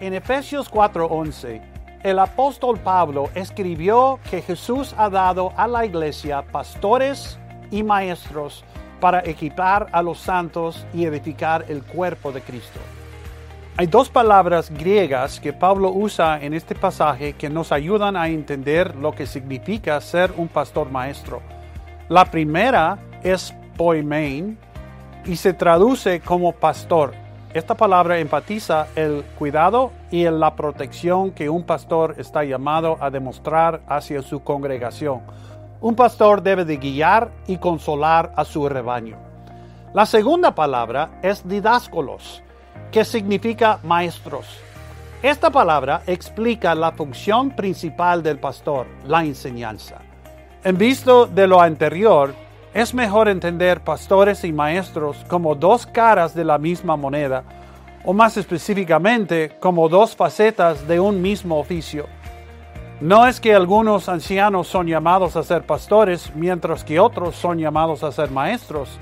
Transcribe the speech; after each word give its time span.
En 0.00 0.12
Efesios 0.12 0.68
4:11, 0.68 1.60
el 2.02 2.18
apóstol 2.18 2.78
Pablo 2.80 3.30
escribió 3.34 4.18
que 4.28 4.42
Jesús 4.42 4.94
ha 4.98 5.08
dado 5.08 5.52
a 5.56 5.68
la 5.68 5.86
iglesia 5.86 6.42
pastores 6.42 7.38
y 7.70 7.82
maestros 7.82 8.64
para 9.00 9.20
equipar 9.20 9.86
a 9.92 10.02
los 10.02 10.18
santos 10.18 10.84
y 10.92 11.04
edificar 11.04 11.64
el 11.68 11.82
cuerpo 11.84 12.32
de 12.32 12.40
Cristo. 12.40 12.80
Hay 13.76 13.86
dos 13.86 14.08
palabras 14.08 14.70
griegas 14.70 15.38
que 15.40 15.52
Pablo 15.52 15.90
usa 15.90 16.42
en 16.42 16.54
este 16.54 16.74
pasaje 16.74 17.32
que 17.34 17.48
nos 17.48 17.72
ayudan 17.72 18.16
a 18.16 18.28
entender 18.28 18.96
lo 18.96 19.12
que 19.12 19.26
significa 19.26 20.00
ser 20.00 20.32
un 20.36 20.48
pastor 20.48 20.90
maestro. 20.90 21.40
La 22.08 22.24
primera 22.24 22.98
es 23.22 23.54
poimen 23.76 24.58
y 25.24 25.36
se 25.36 25.52
traduce 25.52 26.20
como 26.20 26.52
pastor. 26.52 27.23
Esta 27.54 27.76
palabra 27.76 28.18
enfatiza 28.18 28.88
el 28.96 29.22
cuidado 29.38 29.92
y 30.10 30.24
la 30.24 30.56
protección 30.56 31.30
que 31.30 31.48
un 31.48 31.62
pastor 31.62 32.16
está 32.18 32.42
llamado 32.42 32.98
a 33.00 33.10
demostrar 33.10 33.80
hacia 33.86 34.22
su 34.22 34.42
congregación. 34.42 35.20
Un 35.80 35.94
pastor 35.94 36.42
debe 36.42 36.64
de 36.64 36.78
guiar 36.78 37.30
y 37.46 37.58
consolar 37.58 38.32
a 38.34 38.44
su 38.44 38.68
rebaño. 38.68 39.18
La 39.92 40.04
segunda 40.04 40.52
palabra 40.52 41.20
es 41.22 41.46
didáscolos, 41.46 42.42
que 42.90 43.04
significa 43.04 43.78
maestros. 43.84 44.46
Esta 45.22 45.48
palabra 45.48 46.02
explica 46.08 46.74
la 46.74 46.90
función 46.90 47.52
principal 47.52 48.20
del 48.24 48.40
pastor, 48.40 48.88
la 49.06 49.24
enseñanza. 49.24 49.98
En 50.64 50.76
visto 50.76 51.26
de 51.26 51.46
lo 51.46 51.60
anterior, 51.60 52.34
es 52.74 52.92
mejor 52.92 53.28
entender 53.28 53.80
pastores 53.80 54.42
y 54.42 54.52
maestros 54.52 55.24
como 55.28 55.54
dos 55.54 55.86
caras 55.86 56.34
de 56.34 56.44
la 56.44 56.58
misma 56.58 56.96
moneda, 56.96 57.44
o 58.04 58.12
más 58.12 58.36
específicamente 58.36 59.56
como 59.60 59.88
dos 59.88 60.16
facetas 60.16 60.86
de 60.88 60.98
un 60.98 61.22
mismo 61.22 61.58
oficio. 61.58 62.06
No 63.00 63.26
es 63.28 63.38
que 63.38 63.54
algunos 63.54 64.08
ancianos 64.08 64.66
son 64.66 64.88
llamados 64.88 65.36
a 65.36 65.44
ser 65.44 65.62
pastores 65.64 66.34
mientras 66.34 66.82
que 66.82 66.98
otros 66.98 67.36
son 67.36 67.58
llamados 67.58 68.02
a 68.02 68.10
ser 68.10 68.30
maestros. 68.32 68.98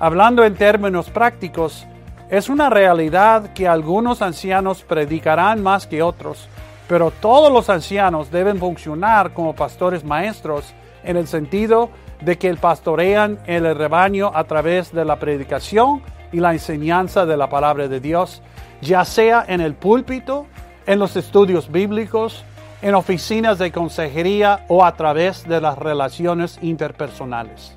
Hablando 0.00 0.44
en 0.44 0.56
términos 0.56 1.08
prácticos, 1.08 1.86
es 2.28 2.48
una 2.48 2.70
realidad 2.70 3.52
que 3.52 3.68
algunos 3.68 4.20
ancianos 4.20 4.82
predicarán 4.82 5.62
más 5.62 5.86
que 5.86 6.02
otros, 6.02 6.48
pero 6.88 7.12
todos 7.12 7.52
los 7.52 7.70
ancianos 7.70 8.32
deben 8.32 8.58
funcionar 8.58 9.32
como 9.32 9.54
pastores 9.54 10.02
maestros 10.02 10.74
en 11.06 11.16
el 11.16 11.26
sentido 11.26 11.90
de 12.20 12.38
que 12.38 12.54
pastorean 12.54 13.38
el 13.46 13.74
rebaño 13.74 14.30
a 14.34 14.44
través 14.44 14.92
de 14.92 15.04
la 15.04 15.16
predicación 15.16 16.02
y 16.32 16.40
la 16.40 16.52
enseñanza 16.52 17.26
de 17.26 17.36
la 17.36 17.48
palabra 17.48 17.88
de 17.88 18.00
Dios, 18.00 18.42
ya 18.80 19.04
sea 19.04 19.44
en 19.46 19.60
el 19.60 19.74
púlpito, 19.74 20.46
en 20.86 20.98
los 20.98 21.16
estudios 21.16 21.70
bíblicos, 21.70 22.44
en 22.82 22.94
oficinas 22.94 23.58
de 23.58 23.72
consejería 23.72 24.64
o 24.68 24.84
a 24.84 24.96
través 24.96 25.48
de 25.48 25.60
las 25.60 25.78
relaciones 25.78 26.58
interpersonales. 26.62 27.76